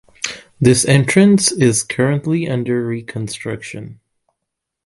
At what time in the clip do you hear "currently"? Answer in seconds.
1.83-2.49